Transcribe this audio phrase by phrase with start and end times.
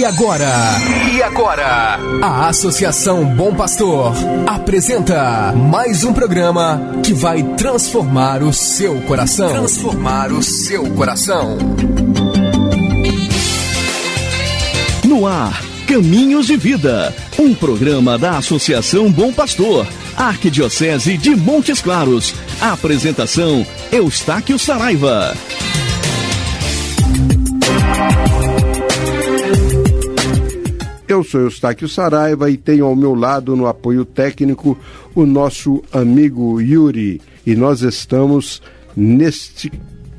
[0.00, 0.50] E agora?
[1.12, 1.98] E agora?
[2.22, 4.14] A Associação Bom Pastor
[4.46, 9.50] apresenta mais um programa que vai transformar o seu coração.
[9.50, 11.58] Transformar o seu coração.
[15.04, 19.86] No ar, Caminhos de Vida, um programa da Associação Bom Pastor,
[20.16, 22.34] Arquidiocese de Montes Claros.
[22.58, 25.36] A apresentação Eustáquio Saraiva.
[31.10, 34.78] Eu sou Eustáquio Saraiva e tenho ao meu lado no apoio técnico
[35.12, 37.20] o nosso amigo Yuri.
[37.44, 38.62] E nós estamos
[38.96, 39.72] neste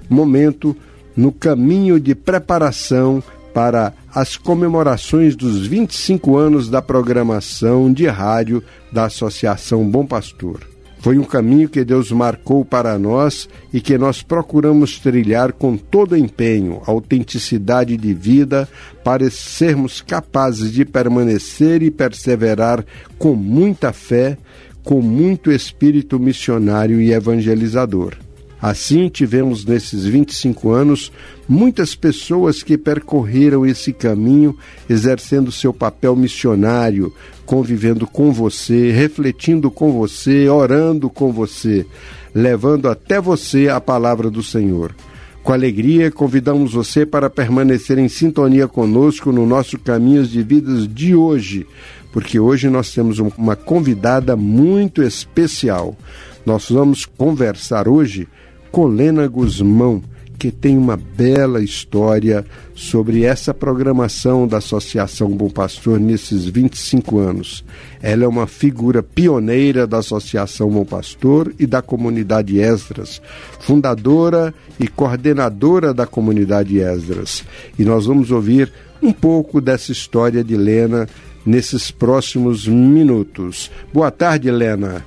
[0.10, 0.76] momento
[1.16, 3.24] no caminho de preparação
[3.54, 8.62] para as comemorações dos 25 anos da programação de rádio
[8.92, 10.71] da Associação Bom Pastor.
[11.02, 16.16] Foi um caminho que Deus marcou para nós e que nós procuramos trilhar com todo
[16.16, 18.70] empenho, autenticidade de vida,
[19.04, 22.86] para sermos capazes de permanecer e perseverar
[23.18, 24.38] com muita fé,
[24.84, 28.16] com muito espírito missionário e evangelizador.
[28.62, 31.12] Assim, tivemos nesses 25 anos
[31.50, 34.56] muitas pessoas que percorreram esse caminho,
[34.88, 37.12] exercendo seu papel missionário,
[37.52, 41.86] convivendo com você, refletindo com você, orando com você,
[42.34, 44.96] levando até você a palavra do Senhor.
[45.44, 51.14] Com alegria, convidamos você para permanecer em sintonia conosco no nosso Caminhos de Vidas de
[51.14, 51.68] hoje,
[52.14, 55.98] porque hoje nós temos uma convidada muito especial.
[56.46, 58.30] Nós vamos conversar hoje
[58.72, 60.02] Colena Guzmão,
[60.42, 67.64] que tem uma bela história sobre essa programação da Associação Bom Pastor nesses 25 anos.
[68.02, 73.22] Ela é uma figura pioneira da Associação Bom Pastor e da comunidade Esdras,
[73.60, 77.44] fundadora e coordenadora da comunidade Esdras.
[77.78, 81.08] E nós vamos ouvir um pouco dessa história de Helena
[81.46, 83.70] nesses próximos minutos.
[83.94, 85.06] Boa tarde, Helena.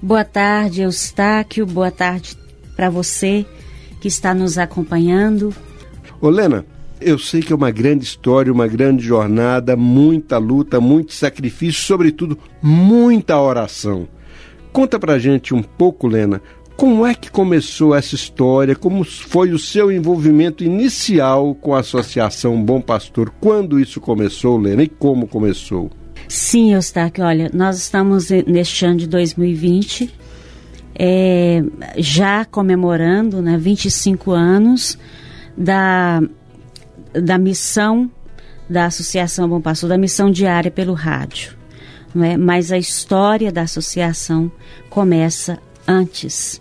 [0.00, 1.66] Boa tarde, Eustáquio.
[1.66, 2.38] Boa tarde
[2.76, 3.44] para você
[4.02, 5.54] que está nos acompanhando.
[6.20, 6.66] Olena,
[7.00, 12.36] eu sei que é uma grande história, uma grande jornada, muita luta, muito sacrifício, sobretudo
[12.60, 14.08] muita oração.
[14.72, 16.42] Conta pra gente um pouco, Lena,
[16.76, 18.74] como é que começou essa história?
[18.74, 23.32] Como foi o seu envolvimento inicial com a Associação Bom Pastor?
[23.40, 25.92] Quando isso começou, Lena, e como começou?
[26.26, 30.22] Sim, Eustáquio, olha, nós estamos neste ano de 2020
[30.94, 31.62] é,
[31.96, 34.98] já comemorando né, 25 anos
[35.56, 36.22] da,
[37.12, 38.10] da missão
[38.68, 41.56] da Associação Bom Pastor, da missão diária pelo rádio.
[42.14, 42.36] Não é?
[42.36, 44.50] Mas a história da associação
[44.88, 46.60] começa antes.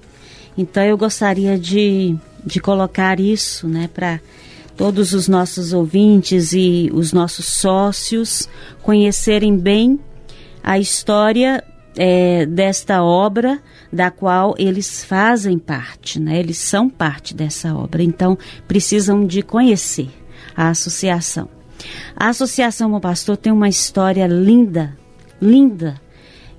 [0.57, 2.15] Então eu gostaria de,
[2.45, 4.19] de colocar isso né, para
[4.75, 8.49] todos os nossos ouvintes e os nossos sócios
[8.81, 9.99] conhecerem bem
[10.63, 11.63] a história
[11.97, 16.39] é, desta obra da qual eles fazem parte, né?
[16.39, 18.37] Eles são parte dessa obra, então
[18.67, 20.09] precisam de conhecer
[20.55, 21.49] a associação.
[22.15, 24.97] A Associação Bom Pastor tem uma história linda,
[25.41, 25.99] linda,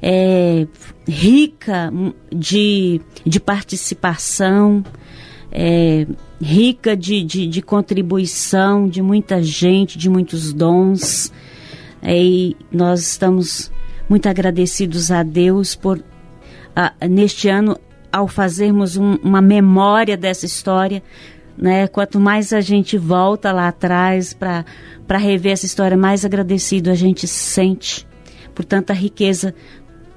[0.00, 0.66] é,
[1.06, 1.92] rica
[2.30, 4.84] de, de participação,
[5.50, 6.06] é,
[6.40, 11.32] rica de, de, de, contribuição de muita gente, de muitos dons.
[12.02, 13.70] É, e nós estamos
[14.08, 16.02] muito agradecidos a Deus por,
[17.08, 17.78] neste ano,
[18.12, 21.02] ao fazermos um, uma memória dessa história,
[21.56, 21.86] né?
[21.86, 27.26] Quanto mais a gente volta lá atrás para rever essa história, mais agradecido a gente
[27.26, 28.06] se sente
[28.54, 29.54] por tanta riqueza,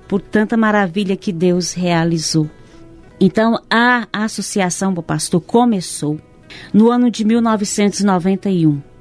[0.07, 2.49] por tanta maravilha que Deus realizou.
[3.19, 6.19] Então, a Associação Bom Pastor começou
[6.73, 8.94] no ano de 1991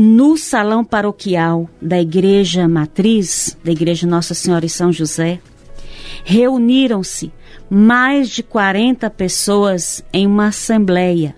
[0.00, 5.40] no salão paroquial da Igreja Matriz, da Igreja Nossa Senhora e São José,
[6.24, 7.32] reuniram-se
[7.68, 11.34] mais de 40 pessoas em uma assembleia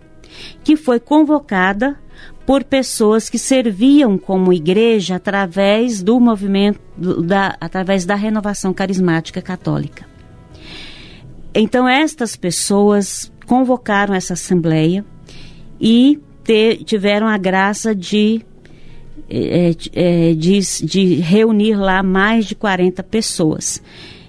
[0.63, 1.99] que foi convocada
[2.45, 6.81] por pessoas que serviam como igreja através do movimento
[7.23, 10.05] da através da renovação carismática católica.
[11.55, 15.03] Então estas pessoas convocaram essa assembleia
[15.81, 18.45] e te, tiveram a graça de
[19.31, 23.81] é, é, de, de reunir lá mais de 40 pessoas.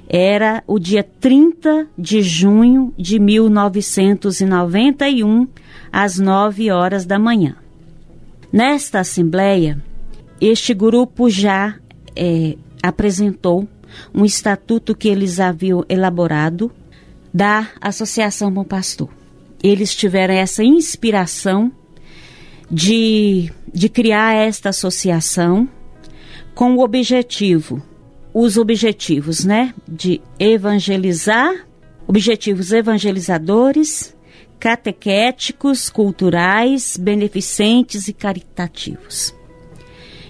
[0.07, 5.47] Era o dia 30 de junho de 1991,
[5.91, 7.55] às 9 horas da manhã.
[8.51, 9.81] Nesta assembleia,
[10.39, 11.75] este grupo já
[12.15, 13.67] é, apresentou
[14.13, 16.71] um estatuto que eles haviam elaborado
[17.33, 19.09] da Associação Bom Pastor.
[19.63, 21.71] Eles tiveram essa inspiração
[22.71, 25.67] de, de criar esta associação
[26.55, 27.81] com o objetivo,
[28.33, 31.67] os objetivos, né, de evangelizar,
[32.07, 34.15] objetivos evangelizadores,
[34.57, 39.35] catequéticos, culturais, beneficentes e caritativos.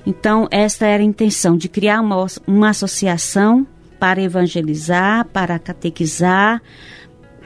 [0.05, 3.67] Então, esta era a intenção de criar uma, uma associação
[3.99, 6.61] para evangelizar, para catequizar,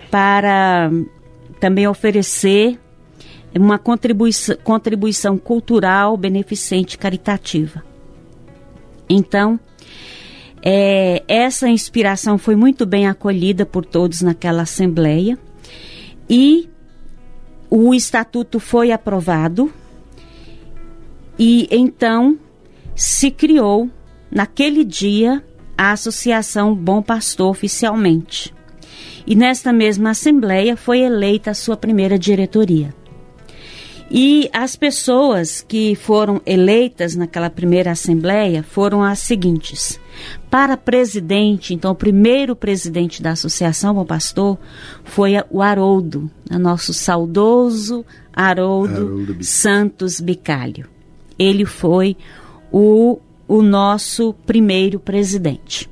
[0.09, 0.89] para
[1.59, 2.80] também oferecer
[3.59, 7.83] uma contribuição, contribuição cultural, beneficente, caritativa.
[9.09, 9.59] Então,
[10.61, 15.37] é, essa inspiração foi muito bem acolhida por todos naquela assembleia
[16.29, 16.69] e
[17.69, 19.71] o estatuto foi aprovado
[21.37, 22.37] e então
[22.95, 23.89] se criou
[24.31, 25.43] naquele dia
[25.77, 28.53] a Associação Bom Pastor oficialmente.
[29.27, 32.93] E nesta mesma assembleia foi eleita a sua primeira diretoria.
[34.09, 39.99] E as pessoas que foram eleitas naquela primeira assembleia foram as seguintes:
[40.49, 44.59] para presidente, então o primeiro presidente da Associação Bom Pastor
[45.03, 50.87] foi o Haroldo, nosso saudoso Haroldo, Haroldo Santos Bicalho.
[51.37, 52.15] Ele foi
[52.71, 55.89] o, o nosso primeiro presidente.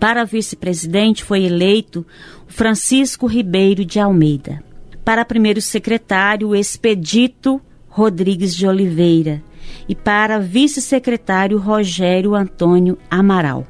[0.00, 2.04] Para vice-presidente foi eleito
[2.46, 4.65] Francisco Ribeiro de Almeida.
[5.06, 9.40] Para primeiro secretário, Expedito Rodrigues de Oliveira.
[9.88, 13.64] E para vice-secretário, Rogério Antônio Amaral.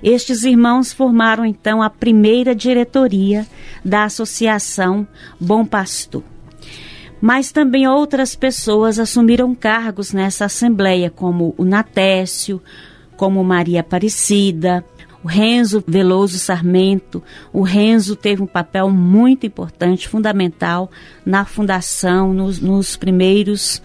[0.00, 3.44] Estes irmãos formaram então a primeira diretoria
[3.84, 5.04] da Associação
[5.40, 6.22] Bom Pastor.
[7.20, 12.62] Mas também outras pessoas assumiram cargos nessa assembleia, como o Natécio,
[13.16, 14.84] como Maria Aparecida,
[15.26, 17.20] o Renzo Veloso Sarmento.
[17.52, 20.88] O Renzo teve um papel muito importante, fundamental
[21.24, 23.82] na fundação, nos, nos primeiros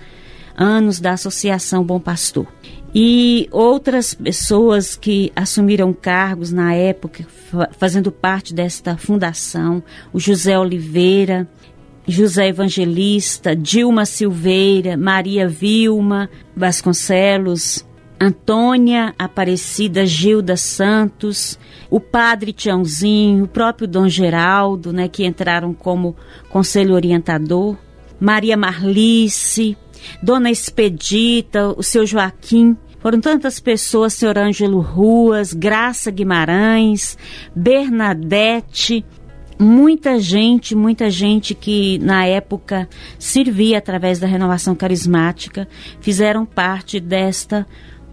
[0.56, 2.46] anos da Associação Bom Pastor
[2.94, 7.26] e outras pessoas que assumiram cargos na época,
[7.72, 9.82] fazendo parte desta fundação,
[10.14, 11.48] o José Oliveira,
[12.08, 17.84] José Evangelista, Dilma Silveira, Maria Vilma Vasconcelos,
[18.22, 21.58] Antônia Aparecida Gilda Santos,
[21.90, 26.16] o padre Tiãozinho, o próprio Dom Geraldo, né, que entraram como
[26.52, 27.76] conselho orientador,
[28.20, 29.76] Maria Marlice,
[30.22, 32.78] Dona Expedita, o seu Joaquim.
[33.00, 37.18] Foram tantas pessoas, senhor Ângelo Ruas, Graça Guimarães,
[37.56, 39.04] Bernadette,
[39.58, 42.88] muita gente, muita gente que na época
[43.18, 45.68] servia através da renovação carismática,
[46.00, 47.66] fizeram parte desta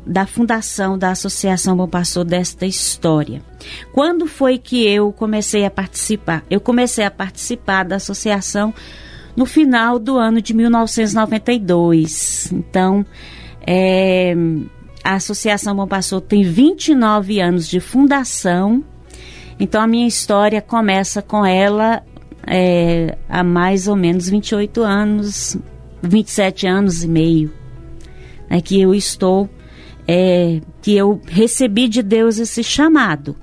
[0.06, 3.42] da fundação da Associação Bom Pastor desta história.
[3.92, 6.44] Quando foi que eu comecei a participar?
[6.50, 8.72] Eu comecei a participar da associação
[9.36, 12.52] no final do ano de 1992.
[12.52, 13.04] Então,
[13.66, 14.34] é,
[15.04, 18.82] a Associação Bom Pastor tem 29 anos de fundação.
[19.60, 22.02] Então, a minha história começa com ela
[22.46, 25.56] é, há mais ou menos 28 anos,
[26.02, 27.52] 27 anos e meio,
[28.48, 29.48] é que eu estou,
[30.08, 33.36] é, que eu recebi de Deus esse chamado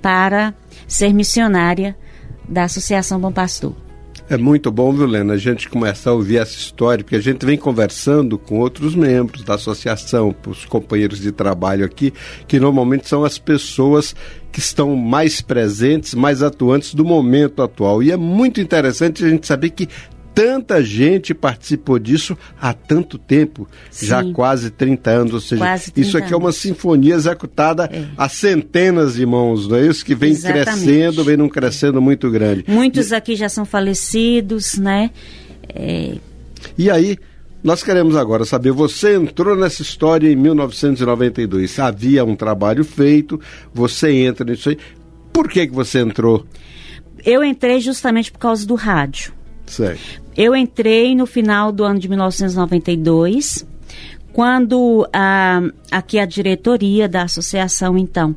[0.00, 0.54] para
[0.88, 1.94] ser missionária
[2.48, 3.76] da Associação Bom Pastor.
[4.30, 7.44] É muito bom, viu, Lena, a gente começar a ouvir essa história, porque a gente
[7.44, 12.14] vem conversando com outros membros da associação, os companheiros de trabalho aqui,
[12.46, 14.14] que normalmente são as pessoas
[14.52, 18.04] que estão mais presentes, mais atuantes do momento atual.
[18.04, 19.88] E é muito interessante a gente saber que
[20.34, 24.06] tanta gente participou disso há tanto tempo, Sim.
[24.06, 25.64] já quase 30 anos, ou seja,
[25.96, 28.06] isso aqui é uma sinfonia executada é.
[28.16, 30.04] a centenas de mãos, não é isso?
[30.04, 30.64] Que vem Exatamente.
[30.64, 32.64] crescendo, vem num crescendo muito grande.
[32.66, 33.14] Muitos e...
[33.14, 35.10] aqui já são falecidos, né?
[35.68, 36.16] É...
[36.76, 37.18] E aí,
[37.62, 43.38] nós queremos agora saber, você entrou nessa história em 1992, havia um trabalho feito,
[43.72, 44.78] você entra nisso aí,
[45.32, 46.46] por que, que você entrou?
[47.24, 49.39] Eu entrei justamente por causa do rádio.
[49.70, 50.20] Certo.
[50.36, 53.64] Eu entrei no final do ano de 1992,
[54.32, 55.60] quando a,
[55.92, 58.34] aqui a diretoria da associação, então,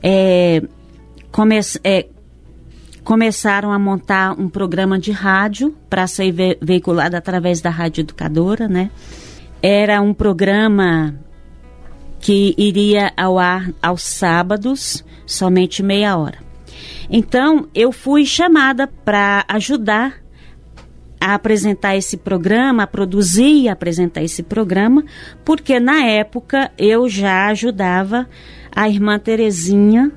[0.00, 0.62] é,
[1.32, 2.06] come, é,
[3.02, 8.68] começaram a montar um programa de rádio para ser ve veiculado através da Rádio Educadora,
[8.68, 8.90] né?
[9.60, 11.16] Era um programa
[12.20, 16.38] que iria ao ar aos sábados, somente meia hora.
[17.10, 20.20] Então, eu fui chamada para ajudar
[21.20, 25.04] a apresentar esse programa, a produzir e apresentar esse programa,
[25.44, 28.26] porque na época eu já ajudava
[28.74, 30.10] a irmã Terezinha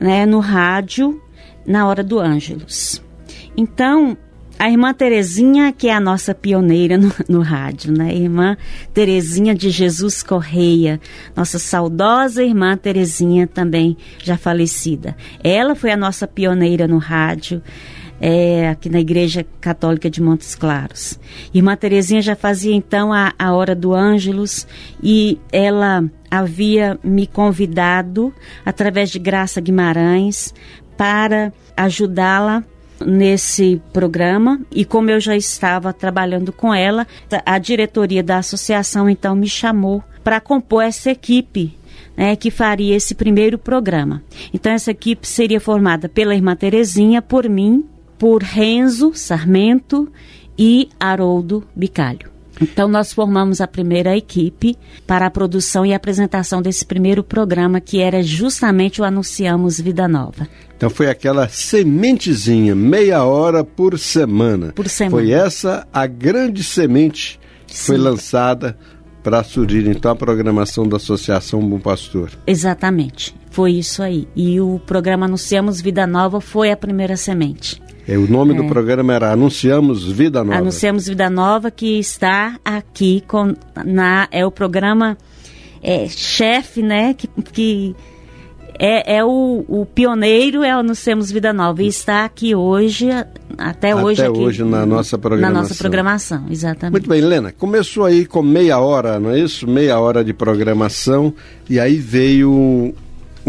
[0.00, 1.20] né, no rádio
[1.66, 3.02] na hora do Ângelos.
[3.56, 4.16] Então,
[4.58, 8.12] a irmã Terezinha, que é a nossa pioneira no, no rádio, né?
[8.12, 8.56] Irmã
[8.92, 11.00] Terezinha de Jesus Correia,
[11.36, 15.16] nossa saudosa irmã Terezinha também já falecida.
[15.44, 17.62] Ela foi a nossa pioneira no rádio.
[18.20, 21.18] É, aqui na Igreja Católica de Montes Claros.
[21.54, 24.66] Irmã Terezinha já fazia então a, a Hora do Ângelus
[25.02, 28.34] e ela havia me convidado,
[28.64, 30.52] através de Graça Guimarães,
[30.96, 32.64] para ajudá-la
[33.04, 37.06] nesse programa e como eu já estava trabalhando com ela,
[37.46, 41.78] a diretoria da associação então me chamou para compor essa equipe
[42.16, 44.22] né, que faria esse primeiro programa.
[44.52, 47.84] Então essa equipe seria formada pela irmã Terezinha, por mim,
[48.18, 50.10] por Renzo Sarmento
[50.58, 52.38] e Haroldo Bicalho.
[52.60, 58.00] Então, nós formamos a primeira equipe para a produção e apresentação desse primeiro programa, que
[58.00, 60.48] era justamente o Anunciamos Vida Nova.
[60.76, 64.72] Então, foi aquela sementezinha, meia hora por semana.
[64.72, 65.16] Por semana.
[65.16, 67.86] Foi essa a grande semente que Sim.
[67.86, 68.76] foi lançada
[69.22, 72.30] para surgir, então, a programação da Associação Bom Pastor.
[72.46, 74.26] Exatamente, foi isso aí.
[74.34, 77.80] E o programa Anunciamos Vida Nova foi a primeira semente.
[78.08, 78.56] É, o nome é.
[78.56, 80.58] do programa era Anunciamos Vida Nova.
[80.58, 85.18] Anunciamos Vida Nova, que está aqui com, na, é o programa
[85.82, 87.12] é, chefe, né?
[87.12, 87.96] Que, que
[88.78, 91.82] é, é o, o, pioneiro, é o Anunciamos Vida Nova.
[91.82, 93.10] E está aqui hoje,
[93.58, 94.22] até, hoje.
[94.22, 95.54] Até hoje na nossa programação.
[95.54, 96.92] Na nossa programação, exatamente.
[96.92, 97.52] Muito bem, Helena.
[97.52, 99.68] Começou aí com meia hora, não é isso?
[99.68, 101.34] Meia hora de programação.
[101.68, 102.94] E aí veio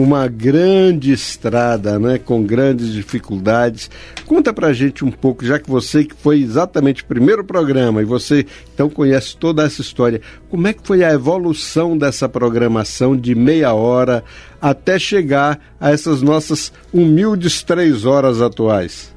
[0.01, 3.91] uma grande estrada, né, com grandes dificuldades.
[4.25, 8.05] Conta pra gente um pouco, já que você que foi exatamente o primeiro programa e
[8.05, 13.35] você então conhece toda essa história, como é que foi a evolução dessa programação de
[13.35, 14.23] meia hora
[14.61, 19.13] até chegar a essas nossas humildes três horas atuais?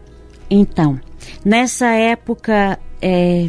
[0.50, 1.00] Então,
[1.44, 3.48] nessa época, é,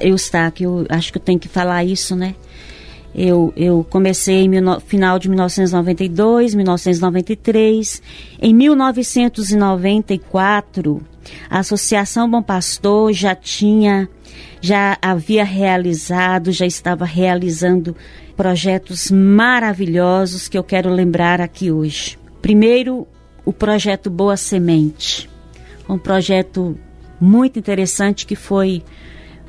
[0.00, 2.34] eu está que eu acho que eu tenho que falar isso, né?
[3.20, 8.00] Eu, eu comecei no final de 1992, 1993.
[8.40, 11.02] Em 1994,
[11.50, 14.08] a Associação Bom Pastor já tinha,
[14.60, 17.96] já havia realizado, já estava realizando
[18.36, 22.16] projetos maravilhosos que eu quero lembrar aqui hoje.
[22.40, 23.04] Primeiro,
[23.44, 25.28] o projeto Boa Semente,
[25.88, 26.78] um projeto
[27.20, 28.84] muito interessante que foi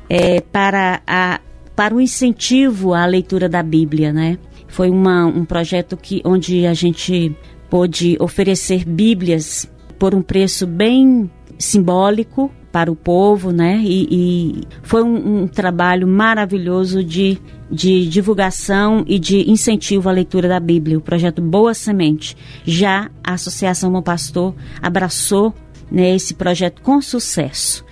[0.10, 1.40] é, para a
[1.80, 4.38] para o incentivo à leitura da Bíblia, né?
[4.68, 7.34] Foi uma, um projeto que, onde a gente
[7.70, 9.66] pôde oferecer Bíblias
[9.98, 13.80] por um preço bem simbólico para o povo, né?
[13.82, 17.38] E, e foi um, um, trabalho maravilhoso de,
[17.72, 22.36] de divulgação e de incentivo à leitura da Bíblia, o projeto Boa Semente.
[22.66, 25.56] Já a Associação Bom Pastor abraçou
[25.90, 27.86] né, esse projeto com sucesso.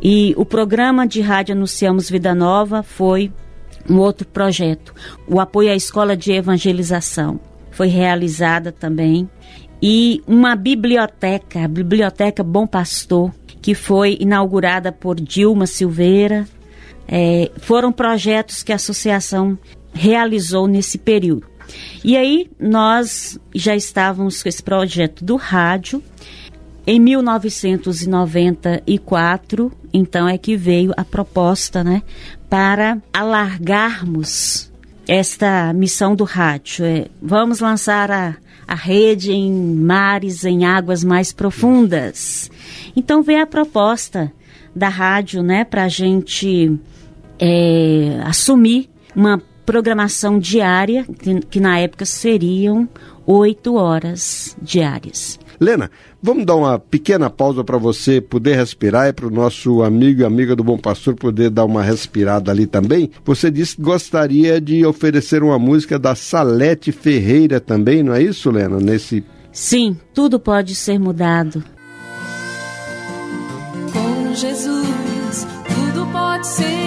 [0.00, 3.32] E o programa de rádio Anunciamos Vida Nova foi
[3.88, 4.94] um outro projeto.
[5.26, 7.40] O apoio à escola de evangelização
[7.70, 9.28] foi realizada também.
[9.82, 16.46] E uma biblioteca, a Biblioteca Bom Pastor, que foi inaugurada por Dilma Silveira.
[17.06, 19.58] É, foram projetos que a associação
[19.92, 21.46] realizou nesse período.
[22.04, 26.02] E aí nós já estávamos com esse projeto do rádio
[26.90, 32.02] em 1994, então é que veio a proposta, né,
[32.48, 34.72] para alargarmos
[35.06, 36.86] esta missão do rádio.
[36.86, 38.34] É, vamos lançar a,
[38.66, 42.50] a rede em mares, em águas mais profundas.
[42.96, 44.32] Então veio a proposta
[44.74, 46.74] da rádio, né, para a gente
[47.38, 52.88] é, assumir uma programação diária, que, que na época seriam
[53.26, 55.38] oito horas diárias.
[55.60, 55.90] Lena,
[56.22, 60.24] vamos dar uma pequena pausa para você poder respirar e para o nosso amigo e
[60.24, 63.10] amiga do Bom Pastor poder dar uma respirada ali também.
[63.24, 68.50] Você disse que gostaria de oferecer uma música da Salete Ferreira também, não é isso,
[68.50, 68.78] Lena?
[68.78, 71.64] Nesse Sim, tudo pode ser mudado.
[73.92, 76.77] Com Jesus, tudo pode ser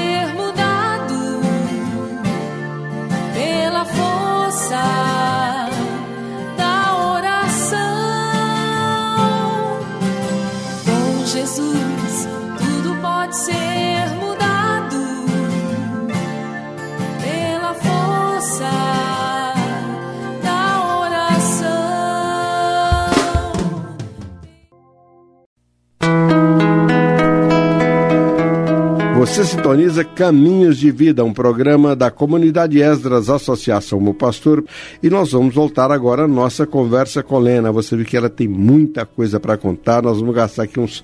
[29.31, 34.61] Você sintoniza Caminhos de Vida, um programa da comunidade Esdras Associação Meu Pastor,
[35.01, 37.71] e nós vamos voltar agora à nossa conversa com Lena.
[37.71, 41.01] Você viu que ela tem muita coisa para contar, nós vamos gastar aqui uns,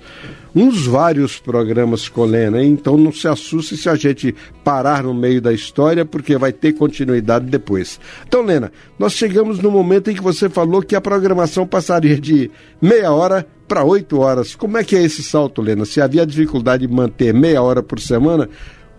[0.58, 4.34] uns vários programas com Lena, então não se assuste se a gente
[4.64, 8.00] parar no meio da história, porque vai ter continuidade depois.
[8.28, 12.50] Então, Lena, nós chegamos no momento em que você falou que a programação passaria de
[12.82, 14.56] meia hora para oito horas.
[14.56, 15.86] Como é que é esse salto, Lena?
[15.86, 18.50] Se havia dificuldade de manter meia hora por semana,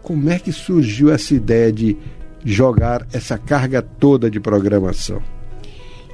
[0.00, 1.96] como é que surgiu essa ideia de
[2.44, 5.20] jogar essa carga toda de programação?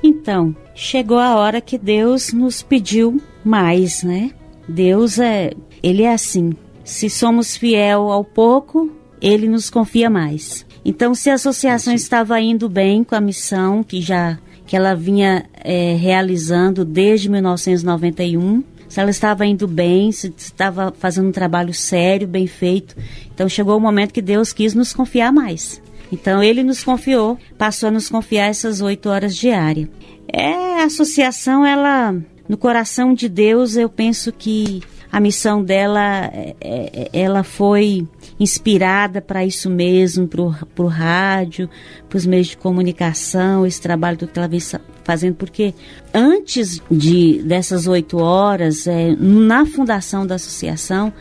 [0.02, 4.30] Então, chegou a hora que Deus nos pediu mais, né?
[4.68, 5.52] Deus é,
[5.82, 6.54] ele é assim.
[6.84, 8.90] Se somos fiel ao pouco,
[9.20, 10.66] ele nos confia mais.
[10.84, 15.44] Então, se a associação estava indo bem com a missão que já que ela vinha
[15.62, 22.26] é, realizando desde 1991, se ela estava indo bem, se estava fazendo um trabalho sério,
[22.26, 22.96] bem feito,
[23.34, 25.82] então chegou o momento que Deus quis nos confiar mais.
[26.10, 29.88] Então ele nos confiou, passou a nos confiar essas oito horas diárias.
[30.32, 32.14] É, a associação, ela,
[32.48, 38.06] no coração de Deus, eu penso que a missão dela, é, é ela foi
[38.38, 40.42] inspirada para isso mesmo, para
[40.84, 41.70] o rádio,
[42.08, 44.60] para os meios de comunicação, esse trabalho que ela vem
[45.04, 45.72] fazendo, porque
[46.12, 51.12] antes de dessas oito horas, é, na fundação da associação,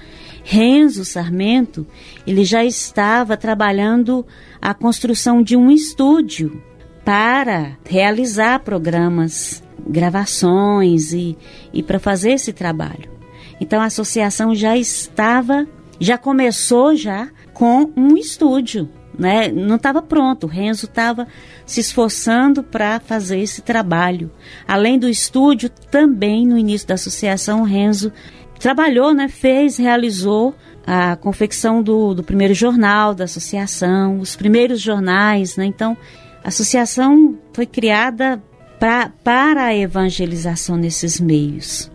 [0.44, 1.88] Renzo Sarmento,
[2.28, 4.26] ele já estava trabalhando
[4.62, 6.62] a construção de um estúdio
[7.06, 11.38] para realizar programas, gravações e,
[11.74, 13.12] e para fazer esse trabalho.
[13.60, 15.68] Então a associação já estava,
[16.00, 19.50] já começou já com um estúdio, né?
[19.50, 20.46] Não estava pronto.
[20.46, 21.28] O Renzo estava
[21.66, 24.32] se esforçando para fazer esse trabalho.
[24.68, 28.12] Além do estúdio, também no início da associação, o Renzo
[28.60, 35.56] trabalhou, né, fez, realizou a confecção do, do primeiro jornal da associação, os primeiros jornais,
[35.56, 35.66] né?
[35.66, 35.98] Então,
[36.44, 38.42] a associação foi criada
[38.84, 41.90] pra, para a evangelização nesses meios.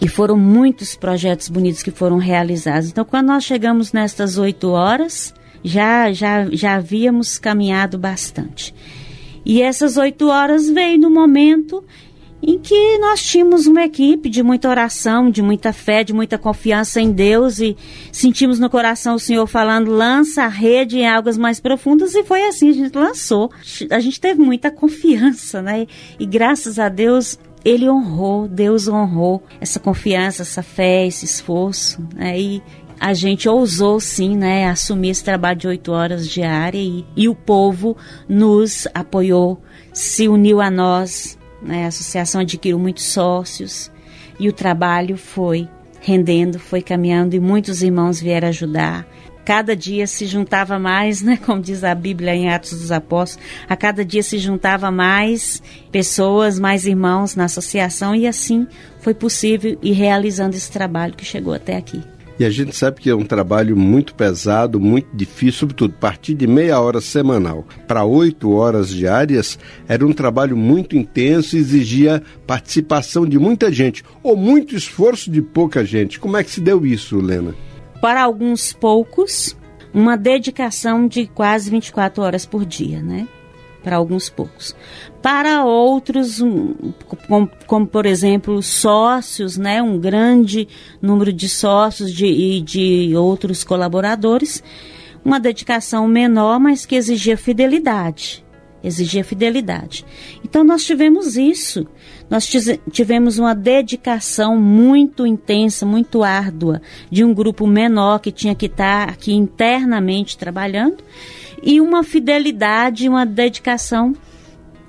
[0.00, 2.90] E foram muitos projetos bonitos que foram realizados.
[2.90, 8.72] Então, quando nós chegamos nestas oito horas, já, já, já havíamos caminhado bastante.
[9.44, 11.84] E essas oito horas veio no momento
[12.48, 16.98] em que nós tínhamos uma equipe de muita oração, de muita fé, de muita confiança
[16.98, 17.76] em Deus e
[18.10, 22.44] sentimos no coração o Senhor falando: lança a rede em águas mais profundas e foi
[22.44, 23.50] assim, a gente lançou.
[23.90, 25.86] A gente teve muita confiança, né?
[26.18, 32.40] E graças a Deus ele honrou, Deus honrou essa confiança, essa fé, esse esforço, né?
[32.40, 32.62] E
[32.98, 37.34] a gente ousou sim, né, assumir esse trabalho de oito horas diária e, e o
[37.34, 37.94] povo
[38.26, 41.84] nos apoiou, se uniu a nós, né?
[41.84, 43.90] A associação adquiriu muitos sócios
[44.38, 45.68] e o trabalho foi
[46.00, 49.06] rendendo, foi caminhando e muitos irmãos vieram ajudar.
[49.44, 53.74] Cada dia se juntava mais, né, como diz a Bíblia em Atos dos Apóstolos, a
[53.74, 58.66] cada dia se juntava mais pessoas, mais irmãos na associação e assim
[59.00, 62.02] foi possível ir realizando esse trabalho que chegou até aqui.
[62.38, 66.46] E a gente sabe que é um trabalho muito pesado, muito difícil, sobretudo partir de
[66.46, 73.26] meia hora semanal para oito horas diárias era um trabalho muito intenso e exigia participação
[73.26, 76.20] de muita gente, ou muito esforço de pouca gente.
[76.20, 77.54] Como é que se deu isso, Lena?
[78.00, 79.56] Para alguns poucos,
[79.92, 83.26] uma dedicação de quase 24 horas por dia, né?
[83.88, 84.76] Para alguns poucos.
[85.22, 86.74] Para outros, um,
[87.26, 90.68] como, como, por exemplo sócios, né, um grande
[91.00, 94.62] número de sócios de, e de outros colaboradores,
[95.24, 98.44] uma dedicação menor, mas que exigia fidelidade.
[98.84, 100.04] Exigia fidelidade.
[100.44, 101.86] Então nós tivemos isso.
[102.28, 102.46] Nós
[102.92, 109.08] tivemos uma dedicação muito intensa, muito árdua, de um grupo menor que tinha que estar
[109.08, 110.98] aqui internamente trabalhando
[111.62, 114.14] e uma fidelidade, uma dedicação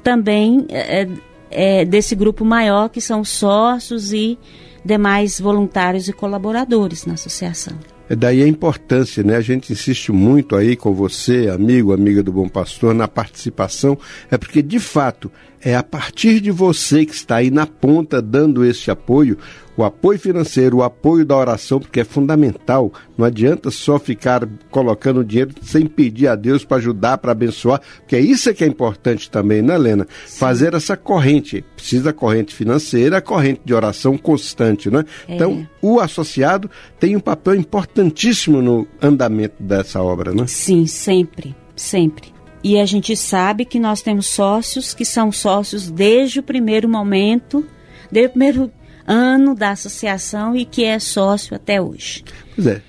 [0.04, 1.08] também é,
[1.52, 4.38] é, desse grupo maior, que são sócios e
[4.84, 7.78] demais voluntários e colaboradores na associação.
[8.10, 9.36] É daí a importância, né?
[9.36, 13.98] A gente insiste muito aí com você, amigo, amiga do Bom Pastor, na participação,
[14.32, 18.64] é porque de fato é a partir de você que está aí na ponta dando
[18.64, 19.38] esse apoio,
[19.76, 22.92] o apoio financeiro, o apoio da oração, porque é fundamental.
[23.18, 28.16] Não adianta só ficar colocando dinheiro sem pedir a Deus para ajudar, para abençoar, porque
[28.16, 30.06] é isso que é importante também, né, Helena?
[30.26, 30.40] Sim.
[30.40, 31.64] Fazer essa corrente.
[31.78, 35.06] Precisa corrente financeira, corrente de oração constante, né?
[35.28, 35.36] É.
[35.36, 40.46] Então, o associado tem um papel importantíssimo no andamento dessa obra, né?
[40.48, 42.34] Sim, sempre, sempre.
[42.64, 47.66] E a gente sabe que nós temos sócios que são sócios desde o primeiro momento,
[48.12, 48.72] desde o primeiro
[49.08, 52.24] ano da associação e que é sócio até hoje.
[52.54, 52.82] Pois é.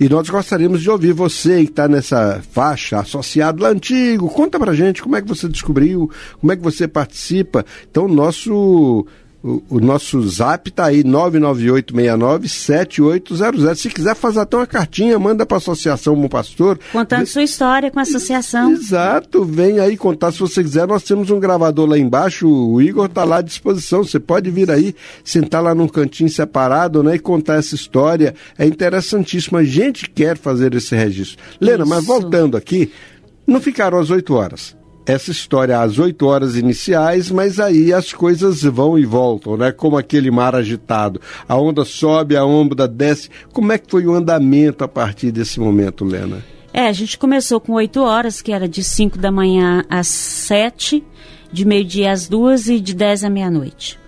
[0.00, 4.28] E nós gostaríamos de ouvir você que está nessa faixa, associado lá antigo.
[4.28, 7.64] Conta pra gente como é que você descobriu, como é que você participa.
[7.88, 9.06] Então, nosso
[9.42, 13.76] O, o, nosso zap tá aí, 998697800.
[13.76, 16.76] Se quiser fazer até uma cartinha, manda para a Associação Bom Pastor.
[16.90, 18.72] Contando sua história com a associação.
[18.72, 20.88] Exato, vem aí contar se você quiser.
[20.88, 24.02] Nós temos um gravador lá embaixo, o Igor tá lá à disposição.
[24.02, 28.34] Você pode vir aí, sentar lá num cantinho separado, né, e contar essa história.
[28.58, 29.56] É interessantíssimo.
[29.56, 31.38] A gente quer fazer esse registro.
[31.60, 31.88] Lena, Isso.
[31.88, 32.90] mas voltando aqui,
[33.46, 34.76] não ficaram às 8 horas
[35.08, 39.72] essa história às 8 horas iniciais, mas aí as coisas vão e voltam, né?
[39.72, 41.18] Como aquele mar agitado.
[41.48, 43.30] A onda sobe, a onda desce.
[43.50, 46.44] Como é que foi o andamento a partir desse momento, Lena?
[46.74, 51.02] É, a gente começou com 8 horas, que era de 5 da manhã às 7,
[51.50, 53.98] de meio-dia às 2 e de 10 à meia-noite.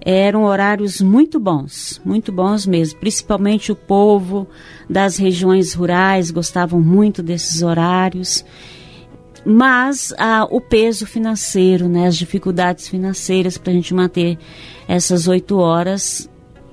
[0.00, 3.00] Eram horários muito bons, muito bons mesmo.
[3.00, 4.46] Principalmente o povo
[4.88, 8.44] das regiões rurais gostavam muito desses horários
[9.46, 14.36] mas ah, o peso financeiro, né, as dificuldades financeiras para a gente manter
[14.88, 16.28] essas oito horas,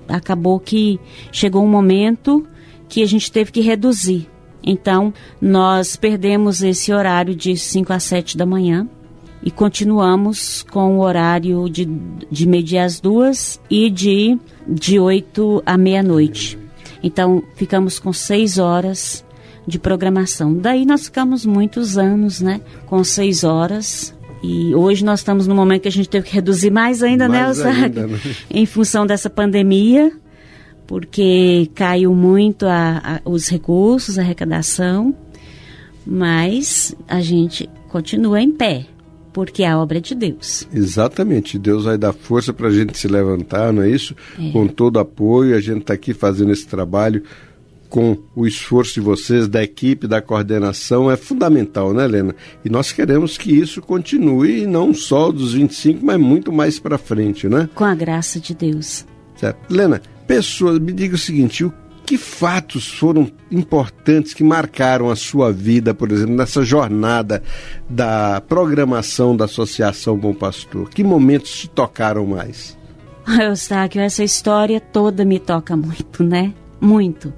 [0.08, 1.00] acabou que
[1.32, 2.48] chegou um momento
[2.90, 4.28] que a gente teve que reduzir.
[4.64, 8.88] Então, nós perdemos esse horário de 5 a 7 da manhã
[9.44, 11.86] e continuamos com o horário de,
[12.32, 16.58] de meio-dia às duas e de, de 8 à meia-noite.
[17.04, 19.24] Então, ficamos com seis horas
[19.66, 20.54] de programação.
[20.54, 24.14] Daí nós ficamos muitos anos, né, com seis horas.
[24.44, 27.44] E hoje nós estamos no momento que a gente teve que reduzir mais ainda, né,
[27.44, 28.20] mais né, ainda, né?
[28.52, 30.12] em função dessa pandemia,
[30.86, 35.16] porque caiu muito a, a, os recursos, a arrecadação,
[36.06, 38.88] mas a gente continua em pé
[39.34, 40.68] porque a obra é de Deus.
[40.72, 44.16] Exatamente, Deus vai dar força para a gente se levantar, não é isso?
[44.40, 44.52] É.
[44.52, 47.24] Com todo apoio, a gente está aqui fazendo esse trabalho
[47.94, 52.36] com o esforço de vocês, da equipe, da coordenação, é fundamental, né, Helena?
[52.66, 57.48] E nós queremos que isso continue, não só dos 25, mas muito mais para frente,
[57.48, 57.70] né?
[57.76, 59.06] Com a graça de Deus.
[59.36, 59.72] Certo.
[59.72, 61.72] Helena, pessoas, me diga o seguinte, o
[62.04, 67.44] que fatos foram importantes que marcaram a sua vida, por exemplo, nessa jornada
[67.88, 70.90] da programação da Associação Bom Pastor?
[70.90, 72.76] Que momentos te tocaram mais?
[73.40, 76.56] Eustáquio, essa história toda me toca muito, né?
[76.82, 77.32] Muito.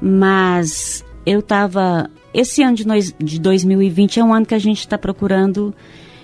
[0.00, 2.10] Mas eu estava.
[2.32, 5.74] Esse ano de, nós, de 2020 é um ano que a gente está procurando,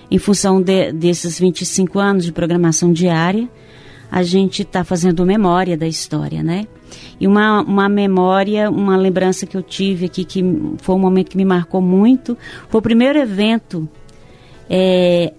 [0.09, 3.49] em função de, desses 25 anos de programação diária,
[4.11, 6.67] a gente está fazendo memória da história, né?
[7.19, 10.43] E uma, uma memória, uma lembrança que eu tive aqui, que
[10.77, 12.37] foi um momento que me marcou muito,
[12.69, 13.89] foi o primeiro evento
[14.69, 15.33] é,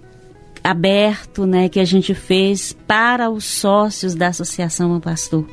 [0.63, 5.45] aberto né, que a gente fez para os sócios da Associação Pastor.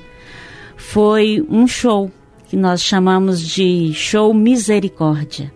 [0.76, 2.10] Foi um show
[2.52, 5.50] que nós chamamos de Show Misericórdia.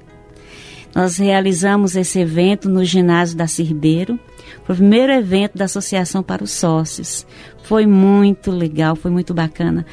[0.95, 4.19] Nós realizamos esse evento no ginásio da Cirbeiro.
[4.63, 7.27] O primeiro evento da Associação para os Sócios.
[7.65, 9.85] Foi muito legal, foi muito bacana.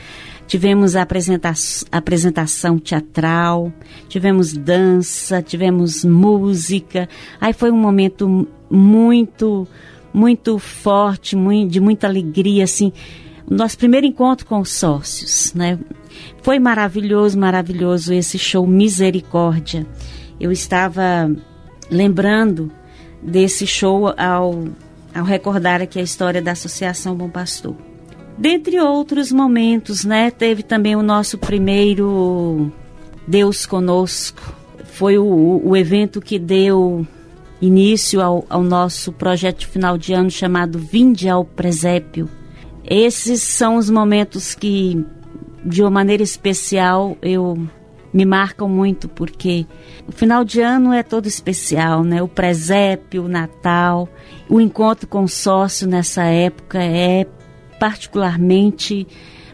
[0.47, 1.51] Tivemos apresenta
[1.91, 3.73] apresentação teatral,
[4.07, 7.09] tivemos dança, tivemos música.
[7.41, 9.67] Aí foi um momento muito,
[10.13, 12.93] muito forte, muito, de muita alegria, assim.
[13.49, 15.77] Nosso primeiro encontro com os sócios, né?
[16.41, 19.85] Foi maravilhoso, maravilhoso esse show Misericórdia.
[20.39, 21.31] Eu estava
[21.89, 22.71] lembrando
[23.21, 24.65] desse show ao,
[25.13, 27.75] ao recordar aqui a história da Associação Bom Pastor.
[28.37, 32.71] Dentre outros momentos, né, teve também o nosso primeiro
[33.27, 34.41] Deus Conosco.
[34.85, 37.05] Foi o, o evento que deu
[37.61, 42.27] início ao, ao nosso projeto de final de ano chamado Vinde ao Presépio.
[42.83, 45.05] Esses são os momentos que
[45.65, 47.57] de uma maneira especial, eu
[48.13, 49.65] me marcam muito porque
[50.07, 52.21] o final de ano é todo especial, né?
[52.21, 54.07] O presépio, o Natal,
[54.47, 57.25] o encontro com o sócio nessa época é
[57.79, 59.07] particularmente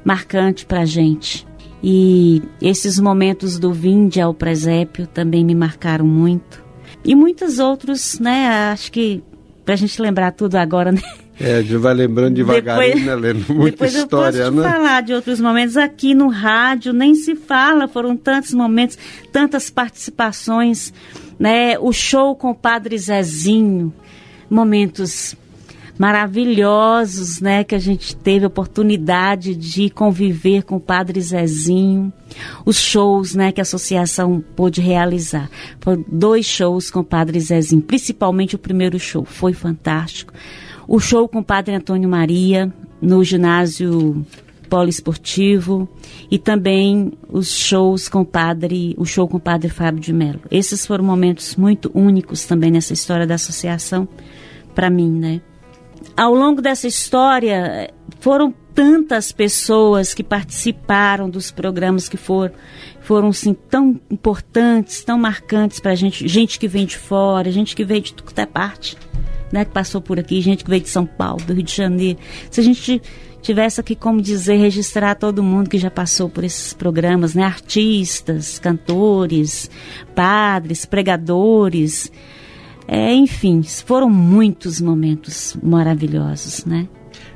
[0.04, 1.48] marcante para a gente.
[1.82, 6.62] E esses momentos do vinde ao presépio também me marcaram muito.
[7.06, 8.72] E muitos outros, né?
[8.74, 9.24] Acho que
[9.64, 11.02] para a gente lembrar tudo agora, né?
[11.40, 13.54] É, a gente vai lembrando devagarinho, depois, né, Lendo?
[13.54, 14.72] Muita depois história, eu posso te né?
[14.72, 15.78] falar de outros momentos.
[15.78, 18.98] Aqui no rádio nem se fala, foram tantos momentos,
[19.32, 20.94] tantas participações,
[21.40, 21.80] né?
[21.80, 23.94] O show com o Padre Zezinho,
[24.50, 25.38] momentos
[25.98, 32.14] maravilhosos, né, que a gente teve a oportunidade de conviver com o Padre Zezinho,
[32.66, 35.50] os shows, né, que a associação pôde realizar.
[35.82, 40.34] Foram dois shows com o Padre Zezinho, principalmente o primeiro show, foi fantástico
[40.90, 44.26] o show com o Padre Antônio Maria no ginásio
[44.70, 45.88] poliesportivo
[46.30, 50.42] e também os shows com o padre, o show com o padre Fábio de Mello.
[50.52, 54.08] Esses foram momentos muito únicos também nessa história da associação
[54.76, 55.42] para mim, né?
[56.20, 62.54] ao longo dessa história, foram tantas pessoas que participaram dos programas que foram,
[63.00, 66.28] foram assim, tão importantes, tão marcantes para a gente.
[66.28, 68.98] Gente que vem de fora, gente que veio de tudo é parte,
[69.52, 72.20] né, que passou por aqui, gente que veio de São Paulo, do Rio de Janeiro.
[72.50, 73.02] Se a gente
[73.42, 77.44] tivesse aqui como dizer, registrar todo mundo que já passou por esses programas, né?
[77.44, 79.70] Artistas, cantores,
[80.14, 82.12] padres, pregadores,
[82.88, 86.88] é, enfim, foram muitos momentos maravilhosos, né?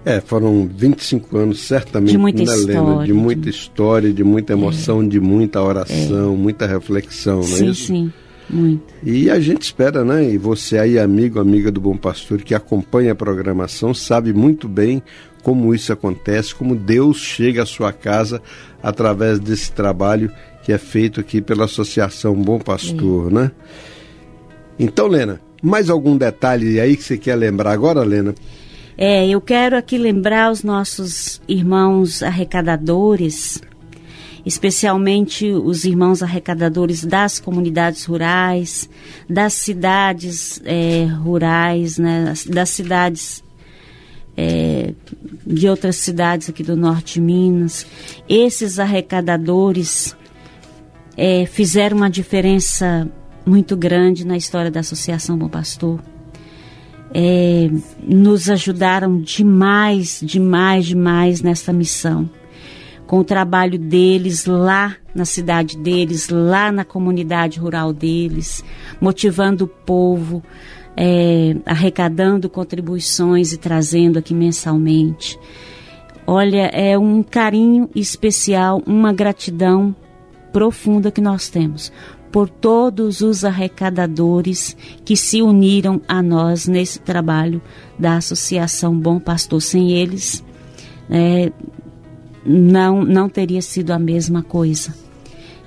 [0.06, 3.06] É, foram 25 anos, certamente, de muita história, Helena?
[3.06, 5.08] De muita história, de muita emoção, é.
[5.08, 6.38] de muita oração, é.
[6.38, 7.88] muita reflexão, não é sim, isso?
[7.88, 8.14] Sim,
[8.50, 8.94] muito.
[9.04, 10.30] E a gente espera, né?
[10.32, 15.02] E você aí, amigo, amiga do Bom Pastor, que acompanha a programação, sabe muito bem
[15.44, 18.42] como isso acontece, como Deus chega à sua casa
[18.82, 20.32] através desse trabalho
[20.64, 23.52] que é feito aqui pela Associação Bom Pastor, né?
[24.80, 28.34] Então, Lena, mais algum detalhe aí que você quer lembrar agora, Lena?
[28.98, 33.62] É, eu quero aqui lembrar os nossos irmãos arrecadadores,
[34.46, 38.90] especialmente os irmãos arrecadadores das comunidades rurais,
[39.30, 43.44] das cidades é, rurais, né, das cidades
[44.36, 44.94] é,
[45.46, 47.86] de outras cidades aqui do norte de Minas.
[48.28, 50.16] Esses arrecadadores
[51.16, 53.10] é, fizeram uma diferença
[53.46, 56.02] muito grande na história da Associação Bom Pastor.
[57.14, 57.70] É,
[58.02, 62.28] nos ajudaram demais, demais, demais nessa missão.
[63.14, 68.66] Com o trabalho deles lá na cidade deles, lá na comunidade rural deles,
[69.00, 70.42] motivando o povo,
[70.98, 75.40] é, arrecadando contribuições e trazendo aqui mensalmente.
[76.26, 79.96] Olha, é um carinho especial, uma gratidão
[80.52, 81.94] profunda que nós temos
[82.32, 87.62] por todos os arrecadadores que se uniram a nós nesse trabalho
[88.00, 89.62] da Associação Bom Pastor.
[89.62, 90.44] Sem eles,
[91.12, 91.52] é,
[92.46, 94.94] não, não teria sido a mesma coisa.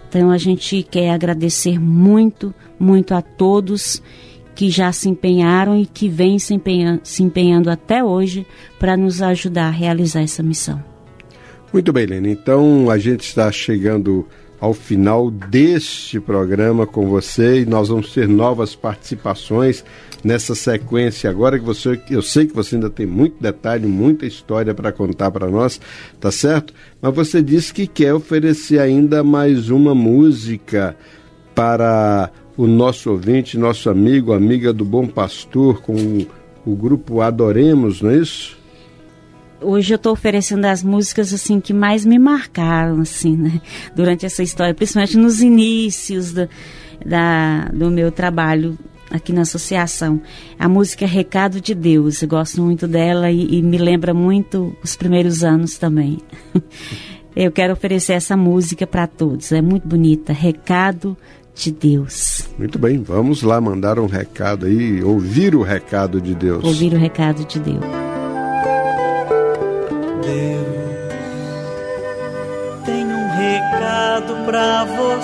[0.09, 4.03] Então a gente quer agradecer muito, muito a todos
[4.55, 8.47] que já se empenharam e que vêm se empenhando, se empenhando até hoje
[8.79, 10.83] para nos ajudar a realizar essa missão.
[11.73, 12.31] Muito bem, Lene.
[12.31, 14.27] Então a gente está chegando
[14.61, 19.85] ao final deste programa com você e nós vamos ter novas participações
[20.25, 24.75] nessa sequência agora que você eu sei que você ainda tem muito detalhe, muita história
[24.75, 25.81] para contar para nós,
[26.19, 26.75] tá certo?
[27.01, 30.97] Mas você disse que quer oferecer ainda mais uma música
[31.55, 36.27] para o nosso ouvinte, nosso amigo, amiga do Bom Pastor, com
[36.65, 38.59] o, grupo Adoremos, não é isso?
[39.61, 43.61] Hoje eu estou oferecendo as músicas assim que mais me marcaram assim, né?
[43.95, 46.49] Durante essa história, principalmente nos inícios do,
[47.05, 48.79] da, do meu trabalho
[49.11, 50.21] aqui na associação.
[50.59, 54.77] A música é Recado de Deus, eu gosto muito dela e, e me lembra muito
[54.83, 56.19] os primeiros anos também.
[57.35, 60.33] eu quero oferecer essa música para todos, é muito bonita.
[60.33, 61.17] Recado
[61.55, 62.47] de Deus.
[62.59, 66.63] Muito bem, vamos lá mandar um recado aí, ouvir o recado de Deus.
[66.63, 67.81] Ouvir o recado de Deus.
[67.81, 68.06] Deus,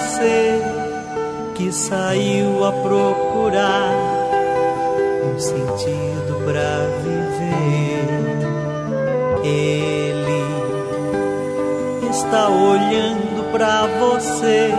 [0.03, 0.61] você
[1.55, 3.93] que saiu a procurar
[5.25, 8.09] um sentido para viver.
[9.45, 10.43] Ele
[12.11, 14.73] está olhando para você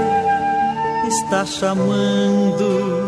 [1.08, 3.03] está chamando.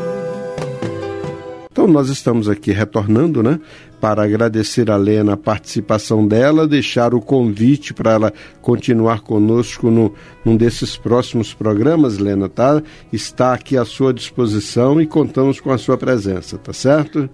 [1.86, 3.60] Então nós estamos aqui retornando, né?
[4.02, 10.12] Para agradecer a Lena a participação dela, deixar o convite para ela continuar conosco no,
[10.44, 12.82] num desses próximos programas, Lena, tá?
[13.14, 17.30] Está aqui à sua disposição e contamos com a sua presença, tá certo?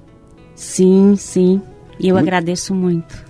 [0.53, 1.61] Sim, sim.
[1.97, 2.27] E eu muito...
[2.27, 3.25] agradeço muito.